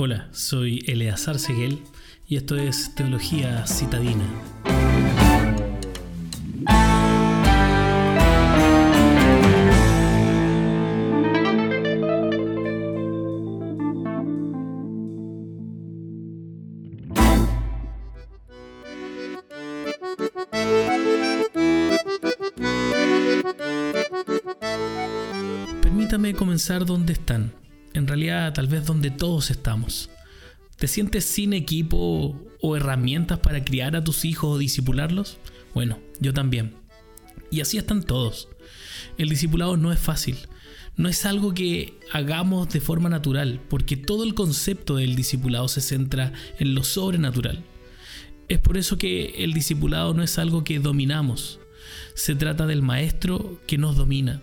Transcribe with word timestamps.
Hola, 0.00 0.28
soy 0.30 0.84
Eleazar 0.86 1.40
Seguel 1.40 1.80
y 2.28 2.36
esto 2.36 2.54
es 2.54 2.94
Teología 2.94 3.66
Citadina. 3.66 4.22
Permítame 25.82 26.34
comenzar 26.34 26.86
donde 26.86 27.14
están, 27.14 27.52
en 27.98 28.06
realidad 28.06 28.54
tal 28.54 28.68
vez 28.68 28.86
donde 28.86 29.10
todos 29.10 29.50
estamos. 29.50 30.08
¿Te 30.76 30.86
sientes 30.86 31.24
sin 31.24 31.52
equipo 31.52 32.40
o 32.60 32.76
herramientas 32.76 33.40
para 33.40 33.64
criar 33.64 33.96
a 33.96 34.04
tus 34.04 34.24
hijos 34.24 34.54
o 34.54 34.58
disipularlos? 34.58 35.38
Bueno, 35.74 35.98
yo 36.20 36.32
también. 36.32 36.74
Y 37.50 37.60
así 37.60 37.76
están 37.78 38.02
todos. 38.04 38.48
El 39.18 39.28
discipulado 39.28 39.76
no 39.76 39.92
es 39.92 39.98
fácil. 39.98 40.36
No 40.96 41.08
es 41.08 41.26
algo 41.26 41.54
que 41.54 41.94
hagamos 42.12 42.68
de 42.70 42.80
forma 42.80 43.08
natural, 43.08 43.60
porque 43.68 43.96
todo 43.96 44.24
el 44.24 44.34
concepto 44.34 44.96
del 44.96 45.16
discipulado 45.16 45.68
se 45.68 45.80
centra 45.80 46.32
en 46.58 46.74
lo 46.74 46.84
sobrenatural. 46.84 47.64
Es 48.48 48.58
por 48.58 48.78
eso 48.78 48.98
que 48.98 49.44
el 49.44 49.52
discipulado 49.52 50.14
no 50.14 50.22
es 50.22 50.38
algo 50.38 50.64
que 50.64 50.78
dominamos. 50.78 51.60
Se 52.14 52.34
trata 52.34 52.66
del 52.66 52.82
maestro 52.82 53.60
que 53.66 53.78
nos 53.78 53.96
domina 53.96 54.42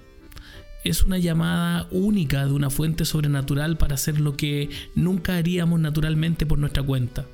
es 0.86 1.04
una 1.04 1.18
llamada 1.18 1.88
única 1.92 2.46
de 2.46 2.54
una 2.54 2.70
fuente 2.70 3.06
sobrenatural 3.06 3.76
para 3.76 3.96
hacer 3.96 4.20
lo 4.20 4.38
que 4.38 4.70
nunca 4.94 5.36
haríamos 5.36 5.80
naturalmente 5.80 6.46
por 6.46 6.60
nuestra 6.60 6.84
cuenta. 6.84 7.26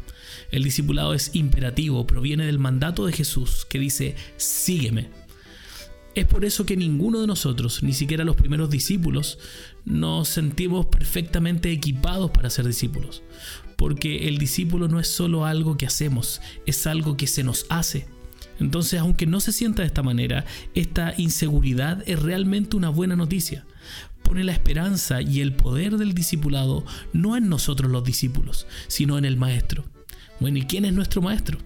El 0.51 0.63
discipulado 0.63 1.13
es 1.13 1.35
imperativo, 1.35 2.07
proviene 2.07 2.45
del 2.45 2.59
mandato 2.59 3.05
de 3.05 3.11
Jesús 3.11 3.65
que 3.65 3.77
dice, 3.77 4.15
sígueme. 4.37 5.09
Es 6.15 6.25
por 6.25 6.45
eso 6.45 6.65
que 6.65 6.77
ninguno 6.77 7.19
de 7.19 7.27
nosotros, 7.27 7.83
ni 7.83 7.93
siquiera 7.93 8.23
los 8.23 8.37
primeros 8.37 8.69
discípulos, 8.69 9.37
nos 9.83 10.29
sentimos 10.29 10.85
perfectamente 10.85 11.71
equipados 11.71 12.31
para 12.31 12.49
ser 12.49 12.65
discípulos. 12.65 13.21
Porque 13.75 14.29
el 14.29 14.37
discípulo 14.37 14.87
no 14.87 14.99
es 14.99 15.09
solo 15.09 15.45
algo 15.45 15.75
que 15.75 15.85
hacemos, 15.85 16.41
es 16.65 16.87
algo 16.87 17.17
que 17.17 17.27
se 17.27 17.43
nos 17.43 17.65
hace. 17.67 18.07
Entonces, 18.59 18.99
aunque 18.99 19.25
no 19.25 19.39
se 19.39 19.51
sienta 19.51 19.81
de 19.81 19.87
esta 19.87 20.03
manera, 20.03 20.45
esta 20.75 21.13
inseguridad 21.17 22.03
es 22.05 22.21
realmente 22.21 22.77
una 22.77 22.89
buena 22.89 23.15
noticia. 23.15 23.65
Pone 24.23 24.43
la 24.43 24.51
esperanza 24.51 25.21
y 25.21 25.41
el 25.41 25.53
poder 25.53 25.97
del 25.97 26.13
discipulado 26.13 26.85
no 27.13 27.35
en 27.35 27.49
nosotros 27.49 27.91
los 27.91 28.03
discípulos, 28.03 28.67
sino 28.87 29.17
en 29.17 29.25
el 29.25 29.37
Maestro. 29.37 29.85
Bueno, 30.39 30.57
¿y 30.57 30.63
quién 30.63 30.85
es 30.85 30.93
nuestro 30.93 31.21
Maestro? 31.21 31.57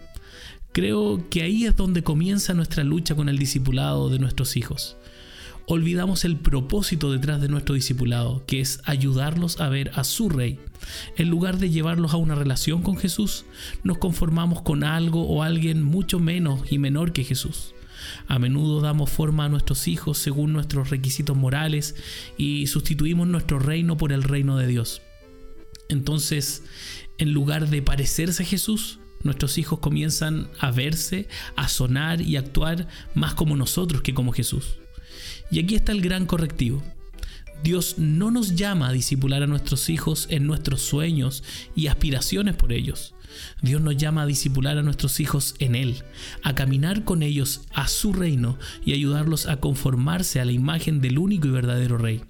Creo 0.71 1.29
que 1.29 1.43
ahí 1.43 1.65
es 1.65 1.75
donde 1.75 2.03
comienza 2.03 2.53
nuestra 2.53 2.83
lucha 2.83 3.15
con 3.15 3.29
el 3.29 3.37
discipulado 3.37 4.09
de 4.09 4.19
nuestros 4.19 4.57
hijos 4.57 4.97
olvidamos 5.67 6.25
el 6.25 6.37
propósito 6.37 7.11
detrás 7.11 7.41
de 7.41 7.49
nuestro 7.49 7.75
discipulado, 7.75 8.43
que 8.45 8.61
es 8.61 8.81
ayudarlos 8.85 9.59
a 9.59 9.69
ver 9.69 9.91
a 9.95 10.03
su 10.03 10.29
rey. 10.29 10.59
En 11.17 11.29
lugar 11.29 11.57
de 11.57 11.69
llevarlos 11.69 12.13
a 12.13 12.17
una 12.17 12.35
relación 12.35 12.81
con 12.81 12.97
Jesús, 12.97 13.45
nos 13.83 13.97
conformamos 13.97 14.61
con 14.61 14.83
algo 14.83 15.27
o 15.27 15.43
alguien 15.43 15.83
mucho 15.83 16.19
menos 16.19 16.71
y 16.71 16.77
menor 16.77 17.11
que 17.11 17.23
Jesús. 17.23 17.73
A 18.27 18.37
menudo 18.37 18.81
damos 18.81 19.09
forma 19.09 19.45
a 19.45 19.49
nuestros 19.49 19.87
hijos 19.87 20.17
según 20.17 20.53
nuestros 20.53 20.89
requisitos 20.89 21.35
morales 21.35 21.95
y 22.37 22.67
sustituimos 22.67 23.27
nuestro 23.27 23.57
reino 23.57 23.97
por 23.97 24.11
el 24.11 24.23
reino 24.23 24.57
de 24.57 24.67
Dios. 24.67 25.01
Entonces, 25.89 26.63
en 27.17 27.31
lugar 27.31 27.69
de 27.69 27.81
parecerse 27.81 28.43
a 28.43 28.45
Jesús, 28.45 28.99
nuestros 29.23 29.57
hijos 29.57 29.79
comienzan 29.79 30.49
a 30.59 30.71
verse, 30.71 31.27
a 31.55 31.67
sonar 31.67 32.21
y 32.21 32.37
actuar 32.37 32.87
más 33.15 33.33
como 33.33 33.55
nosotros 33.55 34.01
que 34.01 34.13
como 34.13 34.33
Jesús. 34.33 34.77
Y 35.51 35.59
aquí 35.59 35.75
está 35.75 35.91
el 35.91 36.01
gran 36.01 36.25
correctivo. 36.25 36.83
Dios 37.63 37.95
no 37.97 38.31
nos 38.31 38.55
llama 38.55 38.89
a 38.89 38.91
disipular 38.91 39.41
a 39.41 39.47
nuestros 39.47 39.89
hijos 39.89 40.27
en 40.29 40.45
nuestros 40.45 40.81
sueños 40.81 41.43
y 41.75 41.87
aspiraciones 41.87 42.55
por 42.55 42.71
ellos. 42.71 43.15
Dios 43.61 43.81
nos 43.81 43.97
llama 43.97 44.23
a 44.23 44.25
disipular 44.25 44.77
a 44.77 44.83
nuestros 44.83 45.19
hijos 45.19 45.55
en 45.59 45.75
Él, 45.75 46.03
a 46.43 46.53
caminar 46.55 47.03
con 47.03 47.23
ellos 47.23 47.61
a 47.73 47.87
su 47.87 48.13
reino 48.13 48.57
y 48.85 48.93
ayudarlos 48.93 49.47
a 49.47 49.59
conformarse 49.59 50.39
a 50.39 50.45
la 50.45 50.51
imagen 50.51 51.01
del 51.01 51.17
único 51.17 51.47
y 51.47 51.51
verdadero 51.51 51.97
Rey. 51.97 52.21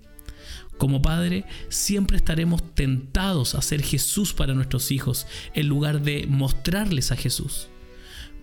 Como 0.77 1.01
padre, 1.01 1.45
siempre 1.69 2.17
estaremos 2.17 2.73
tentados 2.73 3.55
a 3.55 3.61
ser 3.61 3.81
Jesús 3.81 4.33
para 4.33 4.53
nuestros 4.53 4.91
hijos 4.91 5.25
en 5.53 5.67
lugar 5.67 6.01
de 6.01 6.27
mostrarles 6.27 7.11
a 7.11 7.15
Jesús. 7.15 7.67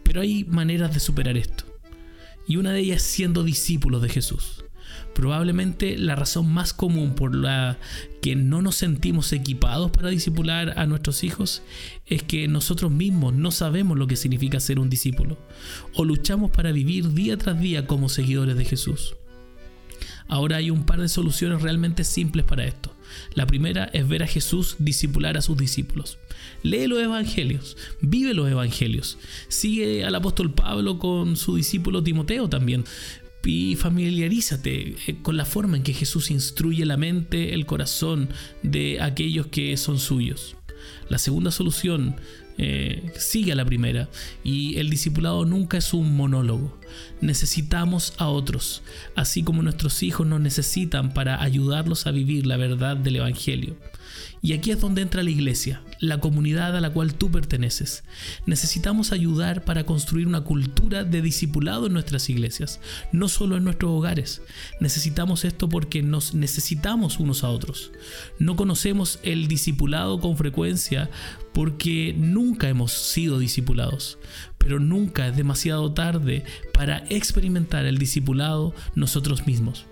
Pero 0.03 0.22
hay 0.22 0.44
maneras 0.44 0.94
de 0.94 1.00
superar 1.00 1.37
esto. 1.37 1.72
Y 2.47 2.57
una 2.57 2.73
de 2.73 2.81
ellas 2.81 3.03
siendo 3.03 3.45
discípulos 3.45 4.03
de 4.03 4.09
Jesús. 4.09 4.65
Probablemente 5.15 5.99
la 5.99 6.17
razón 6.17 6.53
más 6.53 6.73
común 6.73 7.15
por 7.15 7.35
la 7.35 7.79
que 8.23 8.35
no 8.35 8.63
nos 8.63 8.77
sentimos 8.77 9.33
equipados 9.33 9.91
para 9.91 10.09
discipular 10.09 10.79
a 10.79 10.87
nuestros 10.87 11.23
hijos 11.23 11.63
es 12.07 12.23
que 12.23 12.49
nosotros 12.49 12.91
mismos 12.91 13.35
no 13.35 13.51
sabemos 13.51 13.99
lo 13.99 14.07
que 14.07 14.17
significa 14.17 14.59
ser 14.59 14.79
un 14.79 14.89
discípulo 14.89 15.39
o 15.95 16.05
luchamos 16.05 16.51
para 16.51 16.73
vivir 16.73 17.13
día 17.13 17.37
tras 17.37 17.61
día 17.61 17.87
como 17.87 18.09
seguidores 18.09 18.57
de 18.57 18.65
Jesús. 18.65 19.15
Ahora 20.29 20.57
hay 20.57 20.71
un 20.71 20.85
par 20.85 21.01
de 21.01 21.09
soluciones 21.09 21.61
realmente 21.61 22.05
simples 22.05 22.47
para 22.47 22.65
esto. 22.65 22.92
La 23.35 23.47
primera 23.47 23.85
es 23.93 24.09
ver 24.09 24.23
a 24.23 24.27
Jesús 24.27 24.77
discipular 24.79 25.37
a 25.37 25.43
sus 25.43 25.57
discípulos. 25.57 26.19
Lee 26.63 26.87
los 26.87 27.01
evangelios, 27.01 27.77
vive 28.01 28.35
los 28.35 28.51
evangelios. 28.51 29.19
Sigue 29.49 30.05
al 30.05 30.15
apóstol 30.15 30.55
Pablo 30.55 30.99
con 30.99 31.37
su 31.37 31.57
discípulo 31.57 32.03
Timoteo 32.03 32.49
también 32.49 32.85
y 33.45 33.77
familiarízate 33.77 34.97
eh, 35.07 35.17
con 35.23 35.37
la 35.37 35.45
forma 35.45 35.77
en 35.77 35.83
que 35.83 35.95
Jesús 35.95 36.31
instruye 36.31 36.87
la 36.87 36.97
mente, 36.97 37.55
el 37.55 37.67
corazón 37.67 38.29
de 38.62 39.01
aquellos 39.01 39.47
que 39.49 39.77
son 39.77 39.99
suyos. 39.99 40.57
La 41.09 41.19
segunda 41.19 41.51
solución 41.51 42.17
eh, 42.59 43.12
sigue 43.17 43.53
a 43.53 43.57
la 43.57 43.65
primera 43.65 44.09
y 44.45 44.77
el 44.79 44.91
discipulado 44.91 45.45
nunca 45.45 45.79
es 45.79 45.93
un 45.95 46.17
monólogo. 46.17 46.79
Necesitamos 47.21 48.15
a 48.19 48.29
otros, 48.29 48.83
así 49.15 49.43
como 49.43 49.63
nuestros 49.63 50.03
hijos 50.03 50.27
nos 50.27 50.41
necesitan 50.41 51.13
para 51.13 51.43
ayudarlos 51.43 52.07
a 52.07 52.11
vivir 52.11 52.47
la 52.47 52.57
verdad 52.57 52.97
del 52.97 53.17
Evangelio. 53.17 53.77
Y 54.45 54.55
aquí 54.55 54.73
es 54.73 54.81
donde 54.81 55.03
entra 55.03 55.23
la 55.23 55.31
iglesia, 55.31 55.83
la 56.01 56.19
comunidad 56.19 56.77
a 56.77 56.81
la 56.81 56.91
cual 56.91 57.15
tú 57.15 57.31
perteneces. 57.31 58.03
Necesitamos 58.45 59.13
ayudar 59.13 59.65
para 59.65 59.87
construir 59.87 60.27
una 60.27 60.41
cultura 60.41 61.05
de 61.05 61.23
discipulado 61.23 61.87
en 61.87 61.93
nuestras 61.93 62.29
iglesias, 62.29 62.81
no 63.13 63.29
solo 63.29 63.57
en 63.57 63.63
nuestros 63.63 63.93
hogares. 63.93 64.43
Necesitamos 64.81 65.45
esto 65.45 65.69
porque 65.69 66.03
nos 66.03 66.35
necesitamos 66.35 67.21
unos 67.21 67.45
a 67.45 67.51
otros. 67.51 67.93
No 68.41 68.57
conocemos 68.57 69.21
el 69.23 69.47
discipulado 69.47 70.19
con 70.19 70.37
frecuencia 70.37 71.09
porque 71.53 72.15
nunca 72.17 72.69
hemos 72.69 72.93
sido 72.93 73.39
discipulados, 73.39 74.19
pero 74.62 74.78
nunca 74.78 75.27
es 75.27 75.37
demasiado 75.37 75.93
tarde 75.93 76.45
para 76.73 77.05
experimentar 77.09 77.84
el 77.84 77.99
discipulado 77.99 78.73
nosotros 78.95 79.45
mismos. 79.45 79.87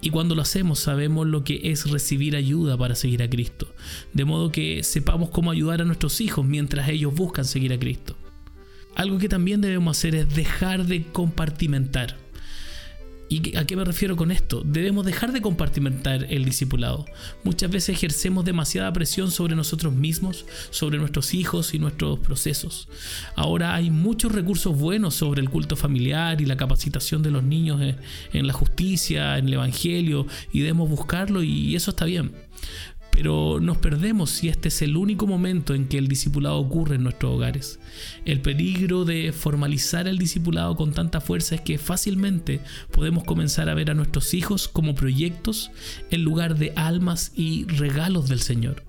Y 0.00 0.10
cuando 0.10 0.34
lo 0.34 0.42
hacemos 0.42 0.80
sabemos 0.80 1.28
lo 1.28 1.44
que 1.44 1.60
es 1.70 1.88
recibir 1.88 2.34
ayuda 2.34 2.76
para 2.76 2.96
seguir 2.96 3.22
a 3.22 3.30
Cristo, 3.30 3.72
de 4.14 4.24
modo 4.24 4.50
que 4.50 4.82
sepamos 4.82 5.30
cómo 5.30 5.52
ayudar 5.52 5.80
a 5.80 5.84
nuestros 5.84 6.20
hijos 6.20 6.44
mientras 6.44 6.88
ellos 6.88 7.14
buscan 7.14 7.44
seguir 7.44 7.72
a 7.72 7.78
Cristo. 7.78 8.16
Algo 8.96 9.18
que 9.18 9.28
también 9.28 9.60
debemos 9.60 9.96
hacer 9.96 10.16
es 10.16 10.34
dejar 10.34 10.86
de 10.86 11.04
compartimentar. 11.04 12.16
¿Y 13.28 13.56
a 13.56 13.64
qué 13.64 13.74
me 13.74 13.84
refiero 13.84 14.16
con 14.16 14.30
esto? 14.30 14.62
Debemos 14.64 15.04
dejar 15.04 15.32
de 15.32 15.42
compartimentar 15.42 16.26
el 16.30 16.44
discipulado. 16.44 17.06
Muchas 17.42 17.70
veces 17.70 17.96
ejercemos 17.96 18.44
demasiada 18.44 18.92
presión 18.92 19.32
sobre 19.32 19.56
nosotros 19.56 19.92
mismos, 19.92 20.46
sobre 20.70 20.98
nuestros 20.98 21.34
hijos 21.34 21.74
y 21.74 21.80
nuestros 21.80 22.20
procesos. 22.20 22.88
Ahora 23.34 23.74
hay 23.74 23.90
muchos 23.90 24.32
recursos 24.32 24.78
buenos 24.78 25.14
sobre 25.14 25.40
el 25.42 25.50
culto 25.50 25.74
familiar 25.74 26.40
y 26.40 26.46
la 26.46 26.56
capacitación 26.56 27.22
de 27.22 27.32
los 27.32 27.42
niños 27.42 27.80
en 28.32 28.46
la 28.46 28.52
justicia, 28.52 29.38
en 29.38 29.48
el 29.48 29.54
Evangelio, 29.54 30.26
y 30.52 30.60
debemos 30.60 30.88
buscarlo 30.88 31.42
y 31.42 31.74
eso 31.74 31.90
está 31.90 32.04
bien. 32.04 32.32
Pero 33.16 33.60
nos 33.60 33.78
perdemos 33.78 34.28
si 34.28 34.50
este 34.50 34.68
es 34.68 34.82
el 34.82 34.94
único 34.94 35.26
momento 35.26 35.72
en 35.72 35.88
que 35.88 35.96
el 35.96 36.06
discipulado 36.06 36.58
ocurre 36.58 36.96
en 36.96 37.02
nuestros 37.02 37.32
hogares. 37.32 37.80
El 38.26 38.42
peligro 38.42 39.06
de 39.06 39.32
formalizar 39.32 40.06
el 40.06 40.18
discipulado 40.18 40.76
con 40.76 40.92
tanta 40.92 41.22
fuerza 41.22 41.54
es 41.54 41.62
que 41.62 41.78
fácilmente 41.78 42.60
podemos 42.92 43.24
comenzar 43.24 43.70
a 43.70 43.74
ver 43.74 43.90
a 43.90 43.94
nuestros 43.94 44.34
hijos 44.34 44.68
como 44.68 44.94
proyectos 44.94 45.70
en 46.10 46.24
lugar 46.24 46.56
de 46.56 46.74
almas 46.76 47.32
y 47.34 47.64
regalos 47.64 48.28
del 48.28 48.40
Señor. 48.40 48.84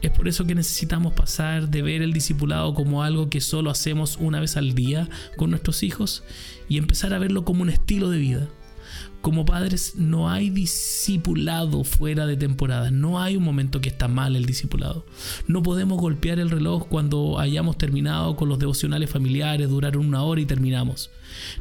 Es 0.00 0.10
por 0.10 0.28
eso 0.28 0.46
que 0.46 0.54
necesitamos 0.54 1.12
pasar 1.12 1.68
de 1.68 1.82
ver 1.82 2.00
el 2.00 2.14
discipulado 2.14 2.72
como 2.72 3.02
algo 3.02 3.28
que 3.28 3.42
solo 3.42 3.70
hacemos 3.70 4.16
una 4.18 4.40
vez 4.40 4.56
al 4.56 4.74
día 4.74 5.10
con 5.36 5.50
nuestros 5.50 5.82
hijos 5.82 6.24
y 6.70 6.78
empezar 6.78 7.12
a 7.12 7.18
verlo 7.18 7.44
como 7.44 7.60
un 7.60 7.68
estilo 7.68 8.08
de 8.08 8.16
vida 8.18 8.48
Como 9.22 9.46
padres 9.46 9.94
no 9.94 10.28
hay 10.28 10.50
discipulado 10.50 11.84
fuera 11.84 12.26
de 12.26 12.36
temporada, 12.36 12.90
no 12.90 13.20
hay 13.20 13.36
un 13.36 13.44
momento 13.44 13.80
que 13.80 13.88
está 13.88 14.08
mal 14.08 14.34
el 14.34 14.46
discipulado. 14.46 15.06
No 15.46 15.62
podemos 15.62 16.00
golpear 16.00 16.40
el 16.40 16.50
reloj 16.50 16.88
cuando 16.88 17.38
hayamos 17.38 17.78
terminado 17.78 18.34
con 18.34 18.48
los 18.48 18.58
devocionales 18.58 19.10
familiares, 19.10 19.68
durar 19.68 19.96
una 19.96 20.24
hora 20.24 20.40
y 20.40 20.46
terminamos. 20.46 21.10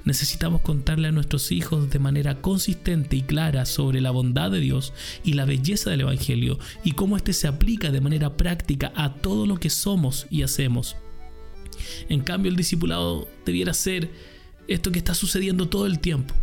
Necesitamos 0.06 0.62
contarle 0.62 1.10
a 1.10 1.12
nuestros 1.12 1.52
hijos 1.52 1.92
de 1.92 2.00
manera 2.00 2.42
consistente 2.42 3.16
y 3.16 3.22
clara 3.22 3.68
sobre 3.68 4.02
la 4.02 4.10
bondad 4.10 4.50
de 4.50 4.60
Dios 4.60 4.92
y 5.24 5.34
la 5.34 5.46
belleza 5.46 5.92
del 5.92 6.02
Evangelio 6.02 6.58
y 6.84 6.94
cómo 6.94 7.16
éste 7.16 7.32
se 7.32 7.48
aplica 7.48 7.92
de 7.92 8.02
manera 8.02 8.38
práctica 8.38 8.92
a 8.96 9.14
todo 9.14 9.46
lo 9.46 9.58
que 9.58 9.70
somos 9.70 10.26
y 10.32 10.42
hacemos. 10.42 10.96
En 12.10 12.22
cambio, 12.22 12.50
el 12.50 12.58
discipulado 12.58 13.28
debiera 13.46 13.76
ser 13.76 14.10
esto 14.68 14.92
que 14.92 14.98
está 14.98 15.14
sucediendo 15.14 15.68
todo 15.68 15.86
el 15.86 16.00
tiempo 16.00 16.34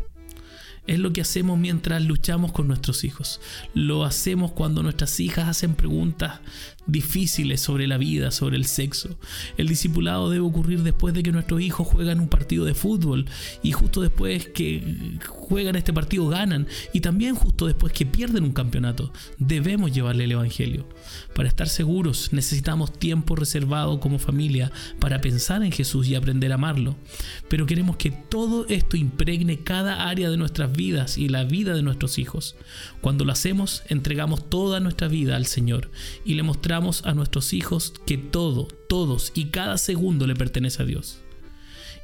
es 0.89 0.99
lo 0.99 1.13
que 1.13 1.21
hacemos 1.21 1.59
mientras 1.59 2.03
luchamos 2.03 2.51
con 2.51 2.67
nuestros 2.67 3.05
hijos. 3.05 3.41
Lo 3.75 4.05
hacemos 4.05 4.53
cuando 4.53 4.83
nuestras 4.83 5.21
hijas 5.21 5.49
hacen 5.49 5.75
preguntas 5.75 6.41
difíciles 6.89 7.61
sobre 7.61 7.87
la 7.87 7.99
vida, 7.99 8.33
sobre 8.33 8.57
el 8.57 8.65
sexo. 8.65 9.17
El 9.57 9.69
discipulado 9.69 10.31
debe 10.31 10.45
ocurrir 10.45 10.83
después 10.83 11.15
de 11.15 11.23
que 11.23 11.31
nuestros 11.31 11.61
hijos 11.61 11.87
juegan 11.87 12.19
un 12.19 12.29
partido 12.29 12.65
de 12.65 12.75
fútbol 12.75 13.27
y 13.63 13.73
justo 13.73 14.01
después 14.01 14.49
que 14.49 15.19
juegan 15.29 15.77
este 15.77 15.93
partido 15.93 16.27
ganan 16.29 16.67
y 16.93 17.01
también 17.01 17.35
justo 17.35 17.67
después 17.67 17.93
que 17.93 18.07
pierden 18.07 18.43
un 18.43 18.53
campeonato. 18.53 19.13
Debemos 19.39 19.93
llevarle 19.93 20.25
el 20.25 20.33
Evangelio. 20.33 20.89
Para 21.35 21.49
estar 21.49 21.69
seguros 21.69 22.33
necesitamos 22.33 22.93
tiempo 22.93 23.37
reservado 23.37 24.01
como 24.01 24.19
familia 24.19 24.73
para 24.99 25.21
pensar 25.21 25.63
en 25.63 25.73
Jesús 25.73 26.09
y 26.09 26.15
aprender 26.15 26.53
a 26.53 26.57
amarlo. 26.57 26.97
Pero 27.49 27.67
queremos 27.67 27.97
que 27.97 28.11
todo 28.11 28.67
esto 28.69 28.97
impregne 28.97 29.59
cada 29.59 30.09
área 30.09 30.31
de 30.31 30.39
nuestras 30.39 30.73
vidas 30.73 31.19
y 31.19 31.29
la 31.29 31.45
vida 31.45 31.75
de 31.75 31.83
nuestros 31.83 32.19
hijos. 32.19 32.57
Cuando 33.03 33.27
lo 33.27 33.33
hacemos, 33.33 33.83
entregamos 33.89 34.49
toda 34.49 34.81
nuestra 34.81 35.09
vida 35.09 35.37
al 35.37 35.45
Señor 35.45 35.91
y 36.25 36.35
le 36.35 36.43
mostramos 36.43 36.78
a 36.79 37.13
nuestros 37.13 37.53
hijos 37.53 37.93
que 38.07 38.19
todo, 38.19 38.69
todos 38.89 39.33
y 39.35 39.47
cada 39.47 39.79
segundo 39.79 40.27
le 40.27 40.37
pertenece 40.37 40.83
a 40.83 40.87
Dios. 40.87 41.19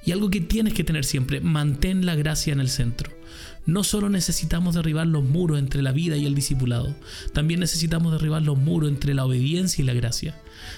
Y 0.04 0.12
algo 0.12 0.30
que 0.30 0.40
tienes 0.40 0.74
que 0.74 0.84
tener 0.84 1.04
siempre, 1.04 1.40
mantén 1.40 2.04
la 2.04 2.16
gracia 2.16 2.52
en 2.52 2.60
el 2.60 2.68
centro. 2.68 3.10
No 3.66 3.84
solo 3.84 4.10
necesitamos 4.10 4.74
derribar 4.74 5.06
los 5.06 5.24
muros 5.24 5.58
entre 5.58 5.80
la 5.80 5.92
vida 5.92 6.16
y 6.16 6.26
el 6.26 6.34
discipulado, 6.34 6.94
también 7.32 7.60
necesitamos 7.60 8.12
derribar 8.12 8.42
los 8.42 8.58
muros 8.58 8.90
entre 8.90 9.14
la 9.14 9.24
obediencia 9.24 9.82
y 9.82 9.86
la 9.86 9.94
gracia. 9.94 10.34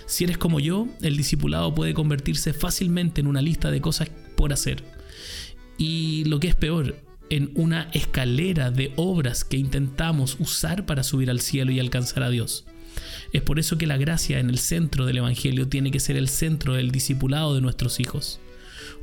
Si 0.07 0.25
eres 0.25 0.39
como 0.39 0.61
yo, 0.61 0.87
el 1.01 1.17
discipulado 1.17 1.75
puede 1.75 1.95
convertirse 1.95 2.53
fácilmente 2.53 3.23
en 3.23 3.27
una 3.27 3.43
lista 3.43 3.71
de 3.71 3.81
cosas 3.81 4.11
por 4.37 4.53
hacer. 4.53 4.85
Y 5.79 6.25
lo 6.27 6.39
que 6.39 6.49
es 6.49 6.55
peor, 6.55 6.97
en 7.31 7.51
una 7.55 7.89
escalera 7.93 8.71
de 8.71 8.93
obras 8.97 9.43
que 9.43 9.57
intentamos 9.57 10.37
usar 10.39 10.87
para 10.87 11.03
subir 11.03 11.31
al 11.31 11.41
cielo 11.41 11.73
y 11.73 11.81
alcanzar 11.81 12.23
a 12.23 12.31
Dios. 12.31 12.67
Es 13.33 13.43
por 13.43 13.59
eso 13.59 13.79
que 13.79 13.87
la 13.87 13.97
gracia 13.97 14.39
en 14.39 14.51
el 14.51 14.59
centro 14.59 15.07
del 15.07 15.19
Evangelio 15.19 15.69
tiene 15.69 15.91
que 15.91 16.01
ser 16.01 16.17
el 16.17 16.29
centro 16.29 16.75
del 16.75 16.91
discipulado 16.91 17.55
de 17.55 17.61
nuestros 17.61 18.01
hijos. 18.01 18.41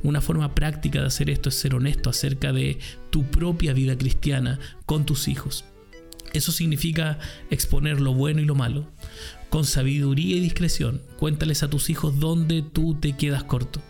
Una 0.02 0.20
forma 0.20 0.54
práctica 0.54 1.00
de 1.00 1.06
hacer 1.06 1.30
esto 1.30 1.48
es 1.48 1.54
ser 1.54 1.74
honesto 1.74 2.10
acerca 2.10 2.52
de 2.52 2.78
tu 3.10 3.24
propia 3.24 3.72
vida 3.72 3.96
cristiana 3.96 4.58
con 4.86 5.06
tus 5.06 5.28
hijos. 5.28 5.64
Eso 6.32 6.50
significa 6.52 7.18
exponer 7.50 8.00
lo 8.00 8.12
bueno 8.12 8.40
y 8.40 8.44
lo 8.44 8.54
malo. 8.54 8.90
Con 9.50 9.64
sabiduría 9.64 10.36
y 10.36 10.40
discreción, 10.40 11.00
cuéntales 11.16 11.62
a 11.62 11.70
tus 11.70 11.90
hijos 11.90 12.18
dónde 12.18 12.62
tú 12.62 12.94
te 12.94 13.16
quedas 13.16 13.44
corto. 13.44 13.80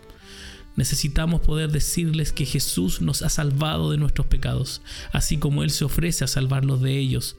Necesitamos 0.76 1.40
poder 1.40 1.70
decirles 1.70 2.32
que 2.32 2.44
Jesús 2.44 3.00
nos 3.00 3.22
ha 3.22 3.28
salvado 3.28 3.90
de 3.90 3.96
nuestros 3.96 4.26
pecados, 4.26 4.82
así 5.12 5.38
como 5.38 5.62
Él 5.62 5.70
se 5.70 5.84
ofrece 5.84 6.24
a 6.24 6.28
salvarlos 6.28 6.82
de 6.82 6.98
ellos. 6.98 7.36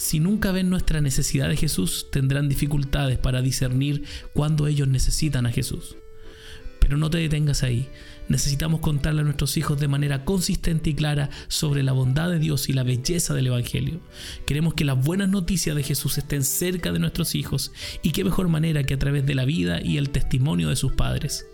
Si 0.00 0.18
nunca 0.18 0.50
ven 0.50 0.70
nuestra 0.70 1.02
necesidad 1.02 1.50
de 1.50 1.58
Jesús, 1.58 2.06
tendrán 2.10 2.48
dificultades 2.48 3.18
para 3.18 3.42
discernir 3.42 4.04
cuándo 4.32 4.66
ellos 4.66 4.88
necesitan 4.88 5.44
a 5.44 5.52
Jesús. 5.52 5.94
Pero 6.80 6.96
no 6.96 7.10
te 7.10 7.18
detengas 7.18 7.62
ahí. 7.62 7.86
Necesitamos 8.26 8.80
contarle 8.80 9.20
a 9.20 9.24
nuestros 9.24 9.58
hijos 9.58 9.78
de 9.78 9.88
manera 9.88 10.24
consistente 10.24 10.88
y 10.88 10.94
clara 10.94 11.28
sobre 11.48 11.82
la 11.82 11.92
bondad 11.92 12.30
de 12.30 12.38
Dios 12.38 12.70
y 12.70 12.72
la 12.72 12.82
belleza 12.82 13.34
del 13.34 13.48
Evangelio. 13.48 14.00
Queremos 14.46 14.72
que 14.72 14.86
las 14.86 15.04
buenas 15.04 15.28
noticias 15.28 15.76
de 15.76 15.82
Jesús 15.82 16.16
estén 16.16 16.44
cerca 16.44 16.92
de 16.92 16.98
nuestros 16.98 17.34
hijos 17.34 17.70
y 18.02 18.12
qué 18.12 18.24
mejor 18.24 18.48
manera 18.48 18.84
que 18.84 18.94
a 18.94 18.98
través 18.98 19.26
de 19.26 19.34
la 19.34 19.44
vida 19.44 19.82
y 19.82 19.98
el 19.98 20.08
testimonio 20.08 20.70
de 20.70 20.76
sus 20.76 20.92
padres. 20.92 21.44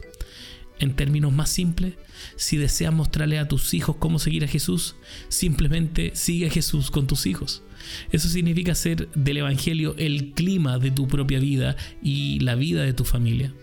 En 0.78 0.94
términos 0.94 1.32
más 1.32 1.48
simples, 1.48 1.94
si 2.36 2.56
deseas 2.58 2.92
mostrarle 2.92 3.38
a 3.38 3.48
tus 3.48 3.72
hijos 3.72 3.96
cómo 3.98 4.18
seguir 4.18 4.44
a 4.44 4.48
Jesús, 4.48 4.96
simplemente 5.28 6.12
sigue 6.14 6.48
a 6.48 6.50
Jesús 6.50 6.90
con 6.90 7.06
tus 7.06 7.26
hijos. 7.26 7.62
Eso 8.10 8.28
significa 8.28 8.72
hacer 8.72 9.08
del 9.14 9.38
Evangelio 9.38 9.94
el 9.96 10.32
clima 10.32 10.78
de 10.78 10.90
tu 10.90 11.08
propia 11.08 11.38
vida 11.38 11.76
y 12.02 12.40
la 12.40 12.54
vida 12.54 12.82
de 12.82 12.92
tu 12.92 13.04
familia. 13.04 13.54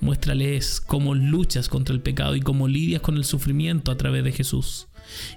Muéstrales 0.00 0.80
cómo 0.80 1.14
luchas 1.14 1.68
contra 1.68 1.94
el 1.94 2.00
pecado 2.00 2.34
y 2.36 2.40
cómo 2.40 2.68
lidias 2.68 3.02
con 3.02 3.16
el 3.16 3.24
sufrimiento 3.24 3.90
a 3.90 3.96
través 3.96 4.24
de 4.24 4.32
Jesús. 4.32 4.86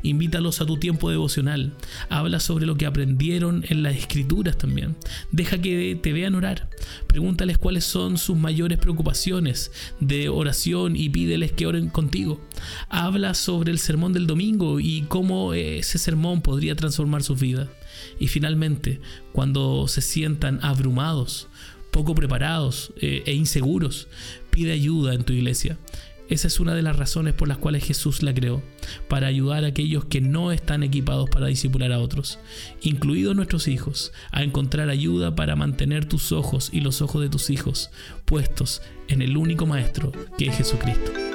Invítalos 0.02 0.62
a 0.62 0.66
tu 0.66 0.78
tiempo 0.78 1.10
devocional. 1.10 1.74
Habla 2.10 2.40
sobre 2.40 2.66
lo 2.66 2.76
que 2.76 2.86
aprendieron 2.86 3.66
en 3.70 3.84
las 3.84 3.96
escrituras 3.96 4.58
también. 4.58 4.96
Deja 5.32 5.62
que 5.62 5.98
te 6.02 6.14
vean 6.14 6.36
orar. 6.36 6.70
Pregúntales 7.08 7.58
cuáles 7.58 7.86
son 7.86 8.18
sus 8.18 8.38
mayores 8.38 8.78
preocupaciones 8.78 9.72
de 10.00 10.30
oración 10.30 10.96
y 10.96 11.10
pídeles 11.10 11.52
que 11.52 11.68
oren 11.68 11.90
contigo. 11.90 12.42
Habla 12.90 13.34
sobre 13.34 13.72
el 13.72 13.80
sermón 13.80 14.14
del 14.14 14.28
domingo 14.28 14.80
y 14.80 15.04
cómo 15.04 15.54
ese 15.54 15.98
sermón 15.98 16.42
podría 16.42 16.76
transformar 16.76 17.24
su 17.24 17.36
vida. 17.36 17.70
Y 18.20 18.28
finalmente, 18.28 19.00
cuando 19.32 19.88
se 19.88 20.02
sientan 20.02 20.60
abrumados, 20.62 21.48
poco 21.92 22.16
preparados 22.16 22.92
eh, 23.00 23.24
e 23.26 23.34
inseguros, 23.34 24.08
pide 24.50 24.74
ayuda 24.74 25.14
en 25.14 25.24
tu 25.24 25.34
iglesia. 25.34 25.78
Esa 26.30 26.48
es 26.48 26.60
una 26.60 26.74
de 26.74 26.82
las 26.82 26.96
razones 26.96 27.34
por 27.34 27.48
las 27.48 27.58
cuales 27.58 27.84
Jesús 27.84 28.24
la 28.24 28.34
creó, 28.34 28.62
para 29.08 29.28
ayudar 29.28 29.64
a 29.64 29.68
aquellos 29.68 30.06
que 30.06 30.22
no 30.22 30.52
están 30.52 30.84
equipados 30.84 31.30
para 31.30 31.48
discipular 31.48 31.92
a 31.92 32.00
otros, 32.00 32.40
incluidos 32.82 33.36
nuestros 33.36 33.68
hijos, 33.68 34.14
a 34.32 34.44
encontrar 34.44 34.90
ayuda 34.90 35.36
para 35.36 35.56
mantener 35.56 36.06
tus 36.06 36.32
ojos 36.32 36.70
y 36.72 36.82
los 36.82 37.02
ojos 37.02 37.22
de 37.22 37.30
tus 37.30 37.50
hijos 37.50 37.92
puestos 38.26 38.82
en 39.08 39.22
el 39.22 39.38
único 39.38 39.66
Maestro 39.66 40.12
que 40.38 40.48
es 40.48 40.58
Jesucristo. 40.58 41.33